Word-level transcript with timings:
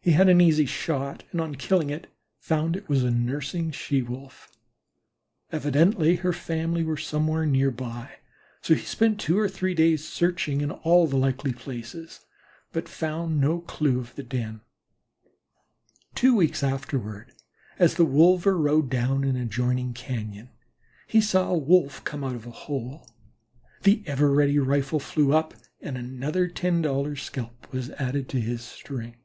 He 0.00 0.14
had 0.14 0.30
an 0.30 0.40
easy 0.40 0.64
shot, 0.64 1.24
and 1.32 1.38
on 1.42 1.56
killing 1.56 1.90
it 1.90 2.06
found 2.38 2.76
it 2.76 2.88
was 2.88 3.04
a 3.04 3.10
nursing 3.10 3.70
She 3.72 4.00
wolf. 4.00 4.50
Evidently 5.52 6.16
her 6.16 6.32
family 6.32 6.82
were 6.82 6.96
somewhere 6.96 7.44
near, 7.44 7.74
so 8.62 8.72
he 8.72 8.76
spent 8.80 9.20
two 9.20 9.38
or 9.38 9.50
three 9.50 9.74
days 9.74 10.02
searching 10.08 10.62
in 10.62 10.70
all 10.70 11.06
the 11.06 11.18
likely 11.18 11.52
places, 11.52 12.20
but 12.72 12.88
found 12.88 13.38
no 13.38 13.60
clue 13.60 14.02
to 14.02 14.16
the 14.16 14.22
den. 14.22 14.62
Two 16.14 16.34
weeks 16.34 16.62
afterward, 16.62 17.30
as 17.78 17.96
the 17.96 18.06
wolver 18.06 18.56
rode 18.56 18.88
down 18.88 19.24
an 19.24 19.36
adjoining 19.36 19.92
cañon, 19.92 20.48
he 21.06 21.20
saw 21.20 21.50
a 21.52 21.58
Wolf 21.58 22.02
come 22.04 22.24
out 22.24 22.34
of 22.34 22.46
a 22.46 22.50
hole. 22.50 23.10
The 23.82 24.02
ever 24.06 24.30
ready 24.32 24.58
rifle 24.58 25.00
flew 25.00 25.34
up, 25.34 25.52
and 25.82 25.98
another 25.98 26.48
ten 26.48 26.80
dollar 26.80 27.14
scalp 27.14 27.70
was 27.74 27.90
added 27.90 28.30
to 28.30 28.40
his 28.40 28.62
string. 28.62 29.16